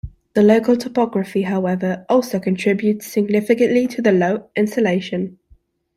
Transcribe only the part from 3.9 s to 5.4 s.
the low insolation.